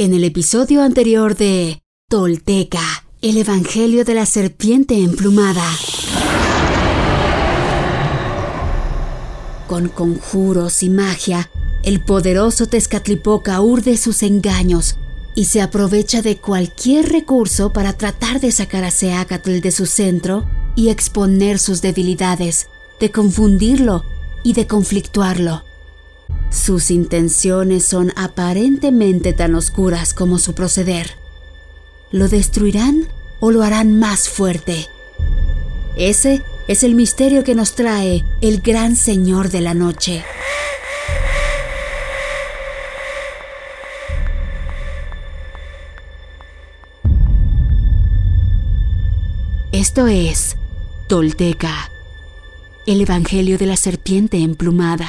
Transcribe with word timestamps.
En 0.00 0.14
el 0.14 0.24
episodio 0.24 0.82
anterior 0.82 1.36
de 1.36 1.82
Tolteca, 2.08 3.04
el 3.20 3.36
Evangelio 3.36 4.02
de 4.06 4.14
la 4.14 4.24
Serpiente 4.24 4.94
Emplumada. 4.94 5.70
Con 9.68 9.90
conjuros 9.90 10.82
y 10.82 10.88
magia, 10.88 11.50
el 11.82 12.02
poderoso 12.02 12.64
Tezcatlipoca 12.64 13.60
urde 13.60 13.98
sus 13.98 14.22
engaños 14.22 14.96
y 15.34 15.44
se 15.44 15.60
aprovecha 15.60 16.22
de 16.22 16.38
cualquier 16.38 17.10
recurso 17.12 17.74
para 17.74 17.92
tratar 17.92 18.40
de 18.40 18.52
sacar 18.52 18.84
a 18.84 18.90
Seacatl 18.90 19.60
de 19.60 19.70
su 19.70 19.84
centro 19.84 20.48
y 20.76 20.88
exponer 20.88 21.58
sus 21.58 21.82
debilidades, 21.82 22.68
de 23.00 23.10
confundirlo 23.10 24.02
y 24.44 24.54
de 24.54 24.66
conflictuarlo. 24.66 25.62
Sus 26.50 26.90
intenciones 26.90 27.84
son 27.84 28.12
aparentemente 28.16 29.32
tan 29.32 29.54
oscuras 29.54 30.14
como 30.14 30.38
su 30.38 30.54
proceder. 30.54 31.16
¿Lo 32.10 32.28
destruirán 32.28 33.06
o 33.38 33.50
lo 33.50 33.62
harán 33.62 33.98
más 33.98 34.28
fuerte? 34.28 34.88
Ese 35.96 36.42
es 36.66 36.82
el 36.82 36.94
misterio 36.94 37.44
que 37.44 37.54
nos 37.54 37.74
trae 37.74 38.24
el 38.40 38.60
gran 38.60 38.96
Señor 38.96 39.50
de 39.50 39.60
la 39.60 39.74
Noche. 39.74 40.24
Esto 49.72 50.08
es 50.08 50.56
Tolteca, 51.08 51.90
el 52.86 53.00
Evangelio 53.00 53.56
de 53.56 53.66
la 53.66 53.76
Serpiente 53.76 54.38
Emplumada. 54.38 55.08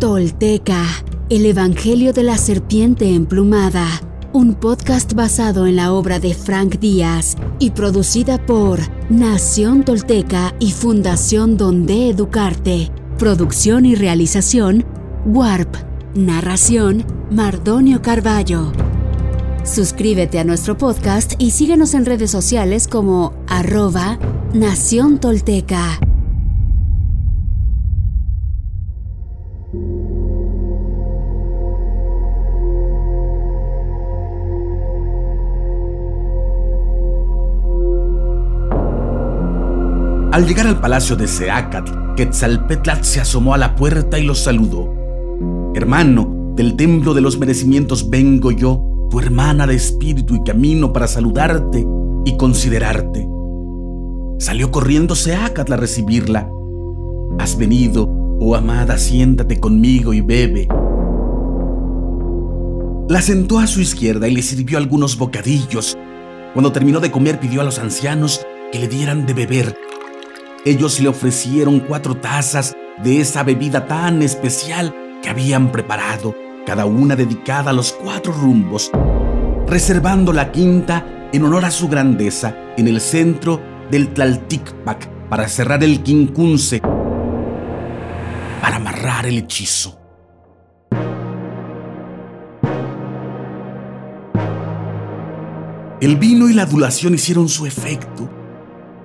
Tolteca, 0.00 0.84
el 1.28 1.46
Evangelio 1.46 2.12
de 2.12 2.24
la 2.24 2.36
Serpiente 2.38 3.14
Emplumada 3.14 3.86
un 4.32 4.54
podcast 4.54 5.14
basado 5.14 5.66
en 5.66 5.76
la 5.76 5.92
obra 5.92 6.18
de 6.18 6.34
Frank 6.34 6.80
Díaz 6.80 7.36
y 7.58 7.70
producida 7.70 8.44
por 8.44 8.80
Nación 9.08 9.84
Tolteca 9.84 10.54
y 10.58 10.72
Fundación 10.72 11.56
Donde 11.56 12.10
Educarte. 12.10 12.90
Producción 13.16 13.86
y 13.86 13.94
realización, 13.94 14.84
Warp. 15.24 15.76
Narración, 16.14 17.04
Mardonio 17.30 18.02
Carballo. 18.02 18.72
Suscríbete 19.68 20.38
a 20.38 20.44
nuestro 20.44 20.78
podcast 20.78 21.34
y 21.38 21.50
síguenos 21.50 21.92
en 21.92 22.06
redes 22.06 22.30
sociales 22.30 22.88
como 22.88 23.34
arroba 23.46 24.18
Nación 24.54 25.20
Tolteca. 25.20 26.00
Al 40.32 40.46
llegar 40.46 40.66
al 40.66 40.80
palacio 40.80 41.14
de 41.14 41.28
Seacatl, 41.28 42.14
Quetzalpetlatl 42.16 43.04
se 43.04 43.20
asomó 43.20 43.52
a 43.52 43.58
la 43.58 43.76
puerta 43.76 44.18
y 44.18 44.24
los 44.24 44.38
saludó. 44.38 44.94
Hermano, 45.74 46.54
del 46.56 46.74
templo 46.74 47.12
de 47.12 47.20
los 47.20 47.38
merecimientos 47.38 48.08
vengo 48.08 48.50
yo, 48.50 48.97
tu 49.10 49.20
hermana 49.20 49.66
de 49.66 49.74
espíritu 49.74 50.34
y 50.34 50.42
camino 50.42 50.92
para 50.92 51.06
saludarte 51.06 51.86
y 52.24 52.36
considerarte. 52.36 53.28
Salió 54.38 54.70
corriendo 54.70 55.14
Seacatl 55.14 55.72
a 55.72 55.76
recibirla. 55.76 56.50
Has 57.38 57.56
venido, 57.56 58.08
oh 58.40 58.54
amada, 58.54 58.98
siéntate 58.98 59.58
conmigo 59.58 60.12
y 60.12 60.20
bebe. 60.20 60.68
La 63.08 63.22
sentó 63.22 63.58
a 63.58 63.66
su 63.66 63.80
izquierda 63.80 64.28
y 64.28 64.34
le 64.34 64.42
sirvió 64.42 64.78
algunos 64.78 65.16
bocadillos. 65.16 65.96
Cuando 66.52 66.72
terminó 66.72 67.00
de 67.00 67.10
comer 67.10 67.40
pidió 67.40 67.60
a 67.60 67.64
los 67.64 67.78
ancianos 67.78 68.44
que 68.70 68.78
le 68.78 68.88
dieran 68.88 69.26
de 69.26 69.34
beber 69.34 69.88
ellos 70.64 71.00
le 71.00 71.08
ofrecieron 71.08 71.80
cuatro 71.80 72.16
tazas 72.16 72.76
de 73.02 73.20
esa 73.20 73.42
bebida 73.42 73.86
tan 73.86 74.22
especial 74.22 74.94
que 75.22 75.28
habían 75.28 75.72
preparado, 75.72 76.34
cada 76.68 76.84
una 76.84 77.16
dedicada 77.16 77.70
a 77.70 77.72
los 77.72 77.94
cuatro 77.94 78.30
rumbos, 78.30 78.90
reservando 79.66 80.34
la 80.34 80.52
quinta 80.52 81.30
en 81.32 81.42
honor 81.42 81.64
a 81.64 81.70
su 81.70 81.88
grandeza 81.88 82.54
en 82.76 82.88
el 82.88 83.00
centro 83.00 83.58
del 83.90 84.12
Tlalticpac 84.12 85.08
para 85.30 85.48
cerrar 85.48 85.82
el 85.82 86.02
quincunce, 86.02 86.82
para 88.60 88.76
amarrar 88.76 89.24
el 89.24 89.38
hechizo. 89.38 89.98
El 96.02 96.16
vino 96.16 96.50
y 96.50 96.52
la 96.52 96.64
adulación 96.64 97.14
hicieron 97.14 97.48
su 97.48 97.64
efecto 97.64 98.28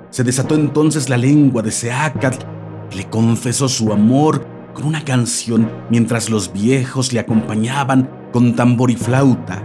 se 0.09 0.25
desató 0.25 0.55
entonces 0.55 1.07
la 1.09 1.15
lengua 1.15 1.61
de 1.61 1.71
Seacatl 1.71 2.45
le 2.93 3.09
confesó 3.09 3.69
su 3.69 3.93
amor 3.93 4.45
con 4.73 4.85
una 4.85 5.05
canción 5.05 5.69
mientras 5.89 6.29
los 6.29 6.51
viejos 6.51 7.13
le 7.13 7.19
acompañaban 7.19 8.09
con 8.31 8.55
tambor 8.55 8.91
y 8.91 8.95
flauta. 8.95 9.63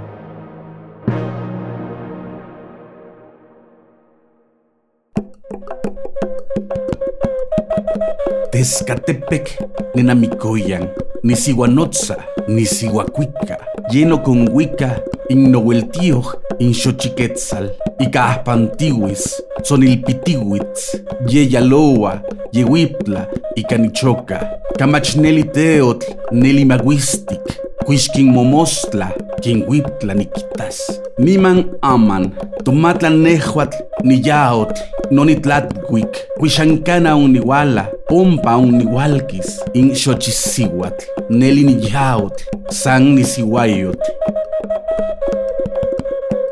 Tezcatepec, 8.50 9.94
Nenamicoyan, 9.94 10.90
Nisihuanotza, 11.22 12.16
Nisihuacuica, 12.48 13.58
lleno 13.90 14.22
con 14.22 14.48
huica, 14.48 15.02
Innohueltío, 15.28 16.22
Inxochiquetzal, 16.58 17.76
Icahpantihuis, 18.00 19.42
Sonilpitihuitz, 19.62 20.96
Yeyaloa, 21.28 22.22
Yehuipla, 22.52 23.28
Icanichoca, 23.56 24.58
Camachneliteotl, 24.78 26.06
Nelimaguistic, 26.32 27.60
Quisquin 27.86 28.30
Momostla, 28.30 29.12
Quinhuiptla 29.40 30.14
Niquitas, 30.14 31.00
Niman 31.18 31.70
Aman, 31.82 32.32
Tomatlan 32.64 33.22
Nehuatl, 33.22 33.76
Niyaotl, 34.04 34.80
Nonitlatwic, 35.10 36.26
Quishancana 36.38 37.16
Uniwala, 37.16 37.88
Pompa 38.08 38.56
Uniwalquis, 38.56 39.60
In 39.74 39.90
Xochisihuatl, 39.94 41.04
Neli 41.30 41.64
Niyaotl, 41.64 42.44
San 42.70 43.14
Nisihuayotl, 43.14 44.10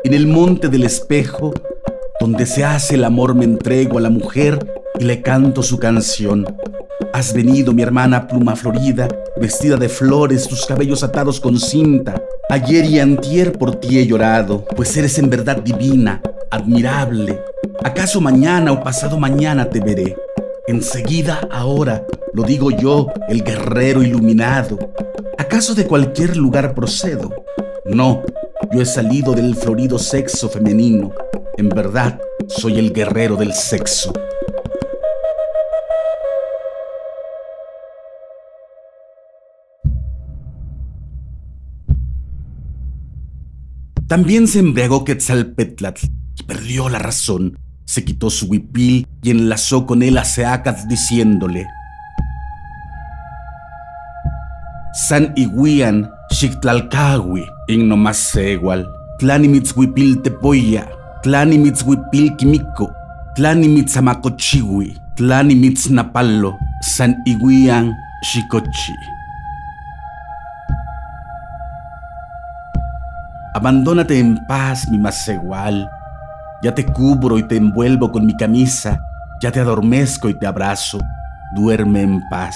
en 0.03 0.13
el 0.13 0.25
monte 0.25 0.69
del 0.69 0.83
espejo, 0.83 1.53
donde 2.27 2.45
se 2.45 2.65
hace 2.65 2.95
el 2.95 3.05
amor, 3.05 3.35
me 3.35 3.45
entrego 3.45 3.99
a 3.99 4.01
la 4.01 4.09
mujer 4.09 4.59
y 4.99 5.05
le 5.05 5.21
canto 5.21 5.63
su 5.63 5.79
canción. 5.79 6.45
Has 7.13 7.31
venido, 7.31 7.71
mi 7.71 7.83
hermana 7.83 8.27
pluma 8.27 8.57
florida, 8.57 9.07
vestida 9.39 9.77
de 9.77 9.87
flores, 9.87 10.45
tus 10.45 10.65
cabellos 10.65 11.03
atados 11.03 11.39
con 11.39 11.57
cinta. 11.57 12.21
Ayer 12.49 12.83
y 12.83 12.99
antier 12.99 13.53
por 13.53 13.79
ti 13.79 13.97
he 13.97 14.05
llorado, 14.05 14.65
pues 14.75 14.97
eres 14.97 15.17
en 15.19 15.29
verdad 15.29 15.61
divina, 15.63 16.21
admirable. 16.51 17.41
¿Acaso 17.81 18.19
mañana 18.19 18.73
o 18.73 18.83
pasado 18.83 19.17
mañana 19.17 19.69
te 19.69 19.79
veré? 19.79 20.17
Enseguida, 20.67 21.47
ahora, 21.49 22.05
lo 22.33 22.43
digo 22.43 22.71
yo, 22.71 23.07
el 23.29 23.41
guerrero 23.41 24.03
iluminado. 24.03 24.77
¿Acaso 25.37 25.73
de 25.73 25.87
cualquier 25.87 26.35
lugar 26.35 26.75
procedo? 26.75 27.33
No, 27.85 28.21
yo 28.73 28.81
he 28.81 28.85
salido 28.85 29.31
del 29.31 29.55
florido 29.55 29.97
sexo 29.97 30.49
femenino. 30.49 31.13
En 31.57 31.69
verdad, 31.69 32.21
soy 32.47 32.77
el 32.77 32.93
guerrero 32.93 33.35
del 33.35 33.51
sexo. 33.51 34.13
También 44.07 44.47
se 44.47 44.59
embriagó 44.59 45.03
Quetzalpetlatl 45.03 46.05
y 46.35 46.43
perdió 46.43 46.89
la 46.89 46.99
razón. 46.99 47.57
se 47.87 48.03
quitó 48.03 48.29
su 48.29 48.47
huipil 48.47 49.07
y 49.23 49.31
enlazó 49.31 49.85
con 49.85 50.03
él 50.03 50.17
a 50.17 50.25
Seacat 50.25 50.85
diciéndole: 50.87 51.65
San 55.07 55.33
Iguian, 55.35 56.11
Xictlalcahui, 56.29 57.45
Ignomasegual, 57.67 58.87
Tlanimitzhuipil 59.19 60.21
Tepoya, 60.21 60.89
Tlanimitzhuipil 61.23 62.35
Quimico, 62.35 62.93
Tlanimitzamacochihui, 63.35 64.97
Tlanimitznapalo, 65.15 66.57
San 66.81 67.21
Iguian, 67.25 67.95
Xicochi. 68.21 68.93
Abandónate 73.55 74.19
en 74.19 74.37
paz, 74.47 74.87
mi 74.89 74.99
masegual. 74.99 75.89
Ya 76.61 76.75
te 76.75 76.85
cubro 76.85 77.39
y 77.39 77.43
te 77.43 77.57
envuelvo 77.57 78.11
con 78.11 78.25
mi 78.25 78.37
camisa, 78.37 78.99
ya 79.41 79.51
te 79.51 79.59
adormezco 79.59 80.29
y 80.29 80.35
te 80.35 80.45
abrazo. 80.45 80.99
Duerme 81.55 82.01
en 82.01 82.21
paz. 82.29 82.55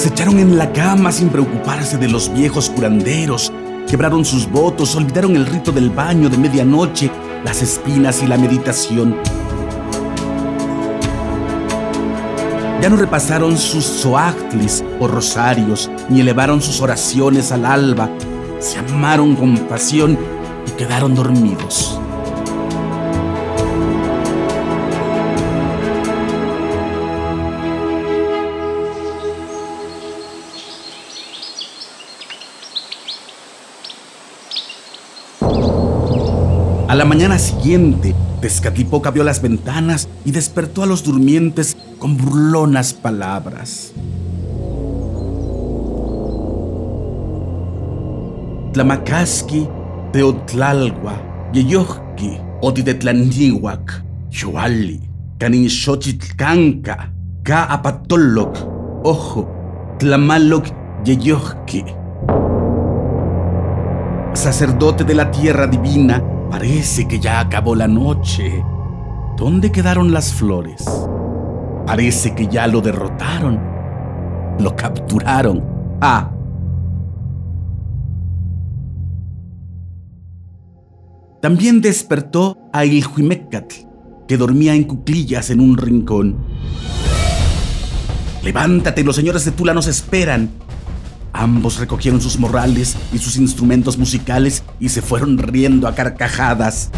Se 0.00 0.08
echaron 0.08 0.38
en 0.38 0.56
la 0.56 0.72
cama 0.72 1.12
sin 1.12 1.28
preocuparse 1.28 1.98
de 1.98 2.08
los 2.08 2.32
viejos 2.32 2.70
curanderos. 2.70 3.52
Quebraron 3.86 4.24
sus 4.24 4.50
votos, 4.50 4.96
olvidaron 4.96 5.36
el 5.36 5.44
rito 5.44 5.72
del 5.72 5.90
baño 5.90 6.30
de 6.30 6.38
medianoche, 6.38 7.10
las 7.44 7.60
espinas 7.60 8.22
y 8.22 8.26
la 8.26 8.38
meditación. 8.38 9.14
Ya 12.80 12.88
no 12.88 12.96
repasaron 12.96 13.58
sus 13.58 13.84
soactlis 13.84 14.82
o 15.00 15.06
rosarios, 15.06 15.90
ni 16.08 16.22
elevaron 16.22 16.62
sus 16.62 16.80
oraciones 16.80 17.52
al 17.52 17.66
alba. 17.66 18.08
Se 18.58 18.78
amaron 18.78 19.36
con 19.36 19.54
pasión 19.68 20.18
y 20.66 20.70
quedaron 20.78 21.14
dormidos. 21.14 22.00
A 36.90 36.96
la 36.96 37.04
mañana 37.04 37.38
siguiente, 37.38 38.16
Tezcatlipoca 38.40 39.10
abrió 39.10 39.22
las 39.22 39.40
ventanas 39.40 40.08
y 40.24 40.32
despertó 40.32 40.82
a 40.82 40.86
los 40.86 41.04
durmientes 41.04 41.76
con 42.00 42.16
burlonas 42.16 42.94
palabras. 42.94 43.92
Tlamacasqui, 48.72 49.68
Teotlalgua, 50.12 51.14
Yeyohki, 51.52 52.38
Odidetlanihuac, 52.60 54.02
Yoali, 54.28 55.00
Caninxochitlcanca, 55.38 57.12
Ka 57.44 57.66
Apatoloc, 57.66 58.58
Ojo, 59.04 59.94
Tlamaloc, 60.00 60.66
Yeyohki. 61.04 61.84
Sacerdote 64.32 65.04
de 65.04 65.14
la 65.14 65.30
tierra 65.30 65.68
divina, 65.68 66.20
parece 66.50 67.06
que 67.06 67.20
ya 67.20 67.40
acabó 67.40 67.74
la 67.74 67.88
noche. 67.88 68.62
¿Dónde 69.36 69.72
quedaron 69.72 70.12
las 70.12 70.34
flores? 70.34 70.84
Parece 71.86 72.34
que 72.34 72.46
ya 72.46 72.66
lo 72.66 72.80
derrotaron. 72.80 73.60
Lo 74.58 74.76
capturaron. 74.76 75.64
Ah. 76.00 76.30
También 81.40 81.80
despertó 81.80 82.58
a 82.72 82.84
Ilhuimecatl, 82.84 83.86
que 84.28 84.36
dormía 84.36 84.74
en 84.74 84.84
cuclillas 84.84 85.48
en 85.50 85.60
un 85.60 85.78
rincón. 85.78 86.36
Levántate, 88.42 89.04
los 89.04 89.16
señores 89.16 89.44
de 89.44 89.52
Tula 89.52 89.72
nos 89.72 89.86
esperan. 89.86 90.50
Ambos 91.40 91.78
recogieron 91.78 92.20
sus 92.20 92.38
morrales 92.38 92.98
y 93.14 93.18
sus 93.18 93.38
instrumentos 93.38 93.96
musicales 93.96 94.62
y 94.78 94.90
se 94.90 95.00
fueron 95.00 95.38
riendo 95.38 95.88
a 95.88 95.94
carcajadas. 95.94 96.90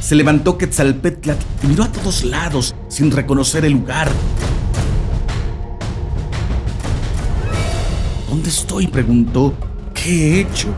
Se 0.00 0.14
levantó 0.14 0.56
Quetzalpetlat 0.56 1.40
y 1.64 1.66
miró 1.66 1.82
a 1.82 1.90
todos 1.90 2.22
lados 2.22 2.76
sin 2.86 3.10
reconocer 3.10 3.64
el 3.64 3.72
lugar. 3.72 4.08
¿Dónde 8.28 8.48
estoy? 8.48 8.86
preguntó. 8.86 9.52
¿Qué 9.92 10.36
he 10.36 10.40
hecho? 10.42 10.68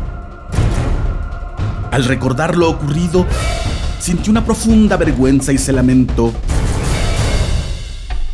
Al 1.91 2.06
recordar 2.06 2.56
lo 2.56 2.70
ocurrido, 2.70 3.26
sintió 4.00 4.31
una 4.31 4.43
profunda 4.43 4.97
vergüenza 4.97 5.53
y 5.53 5.59
se 5.59 5.75
lamentó. 5.75 6.32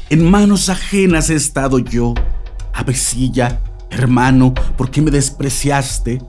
En 0.08 0.30
manos 0.30 0.68
ajenas 0.68 1.30
he 1.30 1.34
estado 1.34 1.80
yo. 1.80 2.14
Avecilla, 2.84 3.60
hermano, 3.88 4.52
¿por 4.52 4.90
qué 4.90 5.00
me 5.00 5.10
despreciaste? 5.10 6.20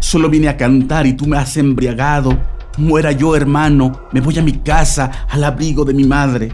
Solo 0.00 0.28
vine 0.28 0.48
a 0.48 0.56
cantar 0.56 1.06
y 1.06 1.12
tú 1.12 1.24
me 1.26 1.38
has 1.38 1.56
embriagado. 1.56 2.36
Muera 2.78 3.12
yo, 3.12 3.36
hermano, 3.36 4.08
me 4.10 4.20
voy 4.20 4.36
a 4.40 4.42
mi 4.42 4.54
casa, 4.54 5.08
al 5.28 5.44
abrigo 5.44 5.84
de 5.84 5.94
mi 5.94 6.02
madre. 6.02 6.52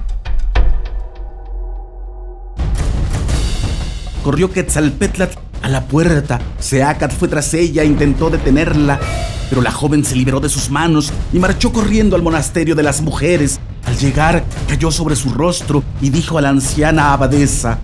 Corrió 4.23 4.53
Quetzalpetlat 4.53 5.33
a 5.63 5.71
la 5.71 5.87
puerta. 5.87 6.39
Seacat 6.59 7.15
fue 7.15 7.29
tras 7.29 7.55
ella 7.55 7.83
e 7.83 7.87
intentó 7.87 8.29
detenerla, 8.29 9.01
pero 9.49 9.63
la 9.63 9.71
joven 9.71 10.05
se 10.05 10.17
liberó 10.17 10.39
de 10.39 10.51
sus 10.51 10.69
manos 10.69 11.11
y 11.33 11.39
marchó 11.39 11.73
corriendo 11.73 12.15
al 12.15 12.23
monasterio 12.23 12.75
de 12.75 12.83
las 12.83 13.01
mujeres. 13.01 13.59
Al 13.87 13.97
llegar, 13.97 14.45
cayó 14.69 14.91
sobre 14.91 15.17
su 15.17 15.31
rostro 15.31 15.83
y 16.03 16.11
dijo 16.11 16.37
a 16.37 16.43
la 16.43 16.51
anciana 16.51 17.15
abadesa, 17.15 17.79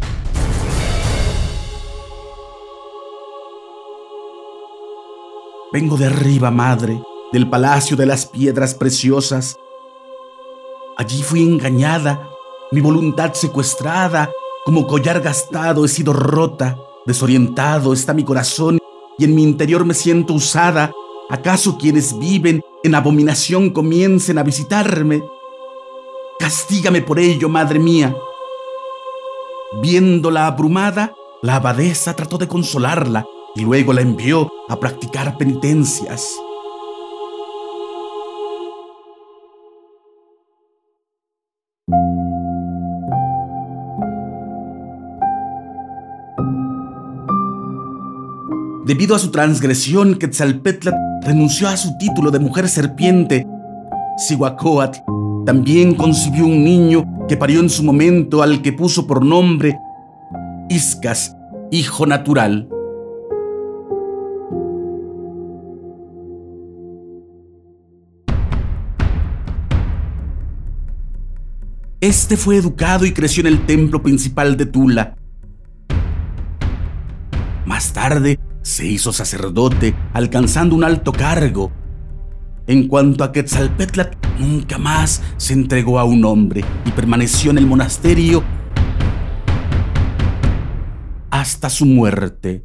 Vengo 5.73 5.97
de 5.97 6.07
arriba, 6.07 6.51
madre 6.51 7.01
del 7.33 7.49
palacio 7.49 7.97
de 7.97 8.05
las 8.05 8.27
piedras 8.27 8.75
preciosas. 8.75 9.57
Allí 10.97 11.23
fui 11.23 11.45
engañada, 11.45 12.29
mi 12.73 12.81
voluntad 12.81 13.35
secuestrada, 13.35 14.33
como 14.65 14.89
collar 14.89 15.21
gastado 15.21 15.85
he 15.85 15.89
sido 15.89 16.13
rota, 16.13 16.77
desorientado 17.07 17.93
está 17.93 18.13
mi 18.13 18.25
corazón 18.25 18.79
y 19.17 19.25
en 19.25 19.35
mi 19.37 19.45
interior 19.45 19.85
me 19.85 19.95
siento 19.95 20.35
usada. 20.35 20.93
¿Acaso 21.29 21.79
quienes 21.79 22.19
viven 22.19 22.63
en 22.83 22.97
abominación 22.97 23.71
comiencen 23.71 24.39
a 24.39 24.43
visitarme? 24.43 25.23
Castígame 26.41 27.01
por 27.03 27.21
ello, 27.21 27.49
madre 27.49 27.79
mía. 27.79 28.17
Viéndola 29.81 30.49
abrumada, 30.49 31.15
la 31.43 31.57
abadesa 31.57 32.17
trató 32.17 32.39
de 32.39 32.49
consolarla 32.49 33.25
y 33.55 33.63
luego 33.63 33.93
la 33.93 34.01
envió 34.01 34.49
a 34.69 34.79
practicar 34.79 35.37
penitencias. 35.37 36.37
Debido 48.85 49.15
a 49.15 49.21
su 49.21 49.31
transgresión, 49.31 50.17
Quetzalpetl 50.17 50.91
renunció 51.23 51.69
a 51.69 51.77
su 51.77 51.97
título 51.97 52.33
de 52.33 52.41
mujer 52.41 52.69
serpiente. 52.69 53.47
Sihuacóatl 54.17 54.99
también 55.47 55.95
concibió 55.95 56.45
un 56.45 56.65
niño 56.65 57.05
que 57.29 57.37
parió 57.37 57.61
en 57.61 57.71
su 57.71 57.85
momento 57.85 58.43
al 58.43 58.63
que 58.63 58.73
puso 58.73 59.07
por 59.07 59.25
nombre 59.25 59.79
Iscas, 60.69 61.37
hijo 61.71 62.07
natural. 62.07 62.69
Este 72.11 72.37
fue 72.37 72.57
educado 72.57 73.07
y 73.07 73.13
creció 73.13 73.43
en 73.43 73.47
el 73.47 73.67
templo 73.67 74.03
principal 74.03 74.57
de 74.57 74.67
Tula. 74.67 75.15
Más 77.65 77.93
tarde, 77.93 78.41
se 78.63 78.85
hizo 78.85 79.13
sacerdote, 79.13 79.95
alcanzando 80.13 80.75
un 80.75 80.83
alto 80.83 81.13
cargo. 81.13 81.71
En 82.67 82.89
cuanto 82.89 83.23
a 83.23 83.31
Quetzalpetlat, 83.31 84.17
nunca 84.41 84.77
más 84.77 85.23
se 85.37 85.53
entregó 85.53 86.01
a 86.01 86.05
un 86.05 86.25
hombre 86.25 86.65
y 86.85 86.91
permaneció 86.91 87.53
en 87.53 87.59
el 87.59 87.67
monasterio 87.69 88.43
hasta 91.31 91.71
su 91.71 91.87
muerte. 91.87 92.65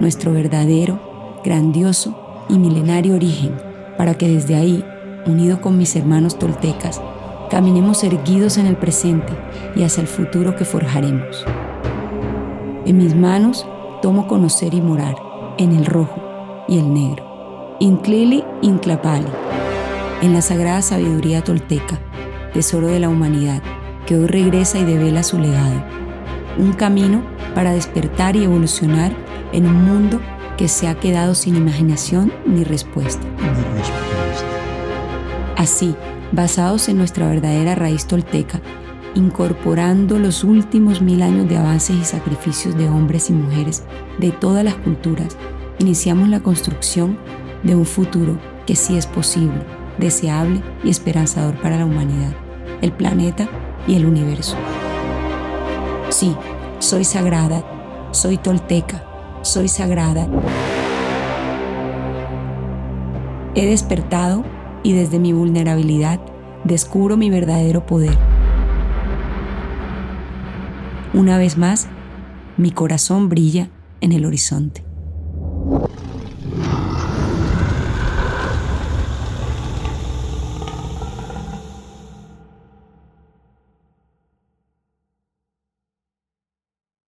nuestro 0.00 0.32
verdadero, 0.32 1.40
grandioso 1.44 2.44
y 2.48 2.58
milenario 2.58 3.14
origen, 3.14 3.54
para 3.96 4.14
que 4.14 4.28
desde 4.28 4.54
ahí, 4.54 4.84
unido 5.26 5.60
con 5.60 5.76
mis 5.76 5.94
hermanos 5.96 6.38
toltecas, 6.38 7.00
caminemos 7.50 8.04
erguidos 8.04 8.58
en 8.58 8.66
el 8.66 8.76
presente 8.76 9.32
y 9.74 9.82
hacia 9.82 10.00
el 10.00 10.06
futuro 10.06 10.56
que 10.56 10.64
forjaremos. 10.64 11.44
En 12.86 12.98
mis 12.98 13.14
manos 13.14 13.66
tomo 14.02 14.26
conocer 14.26 14.74
y 14.74 14.80
morar 14.80 15.16
en 15.58 15.72
el 15.72 15.86
rojo 15.86 16.20
y 16.68 16.78
el 16.78 16.92
negro. 16.92 17.76
Inclili 17.80 18.44
Inclapali, 18.62 19.26
en 20.22 20.32
la 20.32 20.42
sagrada 20.42 20.82
sabiduría 20.82 21.42
tolteca, 21.42 21.98
tesoro 22.52 22.88
de 22.88 23.00
la 23.00 23.08
humanidad, 23.08 23.62
que 24.06 24.16
hoy 24.16 24.26
regresa 24.26 24.78
y 24.78 24.84
devela 24.84 25.22
su 25.22 25.38
legado 25.38 25.98
un 26.58 26.72
camino 26.72 27.22
para 27.54 27.72
despertar 27.72 28.36
y 28.36 28.44
evolucionar 28.44 29.12
en 29.52 29.66
un 29.66 29.84
mundo 29.84 30.20
que 30.56 30.68
se 30.68 30.88
ha 30.88 30.98
quedado 30.98 31.34
sin 31.34 31.56
imaginación 31.56 32.32
ni 32.46 32.64
respuesta. 32.64 33.26
Así, 35.56 35.94
basados 36.32 36.88
en 36.88 36.98
nuestra 36.98 37.28
verdadera 37.28 37.74
raíz 37.74 38.06
tolteca, 38.06 38.60
incorporando 39.14 40.18
los 40.18 40.44
últimos 40.44 41.00
mil 41.00 41.22
años 41.22 41.48
de 41.48 41.56
avances 41.56 41.96
y 41.96 42.04
sacrificios 42.04 42.76
de 42.76 42.88
hombres 42.88 43.30
y 43.30 43.32
mujeres 43.32 43.84
de 44.18 44.30
todas 44.30 44.64
las 44.64 44.74
culturas, 44.74 45.36
iniciamos 45.78 46.28
la 46.28 46.40
construcción 46.40 47.18
de 47.62 47.74
un 47.74 47.86
futuro 47.86 48.38
que 48.66 48.76
sí 48.76 48.96
es 48.96 49.06
posible, 49.06 49.62
deseable 49.98 50.62
y 50.84 50.90
esperanzador 50.90 51.54
para 51.60 51.78
la 51.78 51.86
humanidad, 51.86 52.32
el 52.82 52.92
planeta 52.92 53.48
y 53.86 53.94
el 53.94 54.06
universo. 54.06 54.56
Sí, 56.10 56.36
soy 56.78 57.04
sagrada, 57.04 57.64
soy 58.12 58.36
tolteca, 58.36 59.07
soy 59.42 59.68
sagrada. 59.68 60.28
He 63.54 63.66
despertado 63.66 64.44
y 64.82 64.92
desde 64.92 65.18
mi 65.18 65.32
vulnerabilidad 65.32 66.20
descubro 66.64 67.16
mi 67.16 67.30
verdadero 67.30 67.86
poder. 67.86 68.16
Una 71.14 71.38
vez 71.38 71.56
más, 71.56 71.88
mi 72.56 72.70
corazón 72.70 73.28
brilla 73.28 73.70
en 74.00 74.12
el 74.12 74.24
horizonte. 74.24 74.87